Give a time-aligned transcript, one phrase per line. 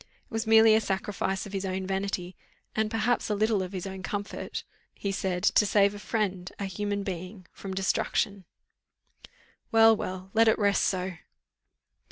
[0.01, 2.35] It was merely a sacrifice of his own vanity,
[2.75, 4.63] and perhaps a little of his own comfort,
[4.95, 8.45] he said, to save a friend, a human being, from destruction.
[9.71, 11.17] "Well, well, let it rest so."